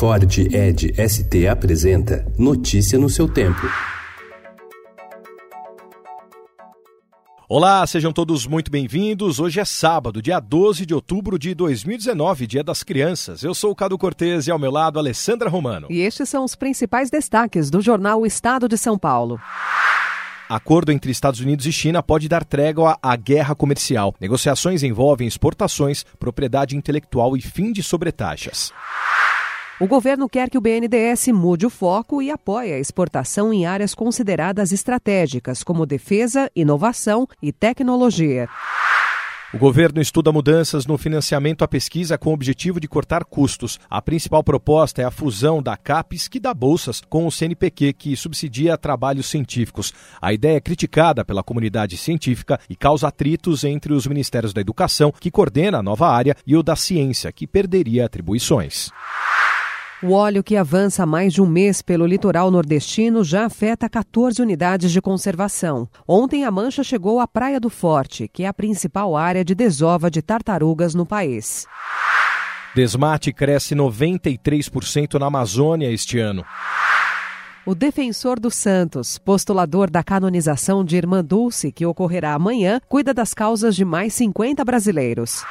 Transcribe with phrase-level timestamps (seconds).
[0.00, 3.60] Ford Ed ST apresenta Notícia no seu tempo.
[7.46, 9.38] Olá, sejam todos muito bem-vindos.
[9.38, 13.42] Hoje é sábado, dia 12 de outubro de 2019, Dia das Crianças.
[13.42, 15.86] Eu sou o Cado Cortez e ao meu lado, Alessandra Romano.
[15.90, 19.38] E estes são os principais destaques do jornal Estado de São Paulo.
[20.48, 24.14] Acordo entre Estados Unidos e China pode dar trégua à guerra comercial.
[24.18, 28.72] Negociações envolvem exportações, propriedade intelectual e fim de sobretaxas.
[29.80, 33.94] O governo quer que o BNDES mude o foco e apoie a exportação em áreas
[33.94, 38.46] consideradas estratégicas, como defesa, inovação e tecnologia.
[39.54, 43.80] O governo estuda mudanças no financiamento à pesquisa com o objetivo de cortar custos.
[43.88, 48.14] A principal proposta é a fusão da CAPES, que dá bolsas, com o CNPq, que
[48.14, 49.94] subsidia trabalhos científicos.
[50.20, 55.10] A ideia é criticada pela comunidade científica e causa atritos entre os ministérios da Educação,
[55.18, 58.90] que coordena a nova área, e o da Ciência, que perderia atribuições.
[60.02, 64.40] O óleo que avança há mais de um mês pelo litoral nordestino já afeta 14
[64.40, 65.86] unidades de conservação.
[66.08, 70.10] Ontem a mancha chegou à Praia do Forte, que é a principal área de desova
[70.10, 71.66] de tartarugas no país.
[72.74, 76.46] Desmate cresce 93% na Amazônia este ano.
[77.66, 83.34] O defensor dos Santos, postulador da canonização de Irmã Dulce, que ocorrerá amanhã, cuida das
[83.34, 85.44] causas de mais 50 brasileiros.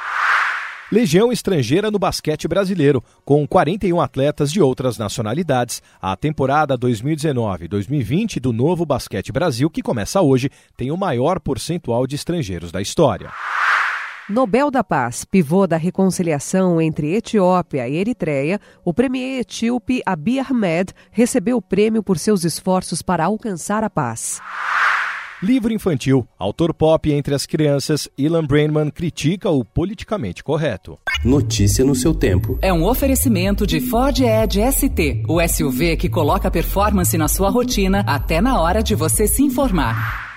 [0.92, 5.80] Legião estrangeira no basquete brasileiro, com 41 atletas de outras nacionalidades.
[6.02, 12.16] A temporada 2019-2020 do Novo Basquete Brasil, que começa hoje, tem o maior percentual de
[12.16, 13.30] estrangeiros da história.
[14.28, 20.92] Nobel da Paz, pivô da reconciliação entre Etiópia e Eritreia, o premier etíope Abiy Ahmed
[21.12, 24.40] recebeu o prêmio por seus esforços para alcançar a paz.
[25.42, 26.28] Livro infantil.
[26.38, 30.98] Autor pop entre as crianças, Ilan Brainman critica o politicamente correto.
[31.24, 32.58] Notícia no seu tempo.
[32.60, 38.04] É um oferecimento de Ford Edge ST, o SUV que coloca performance na sua rotina
[38.06, 40.29] até na hora de você se informar.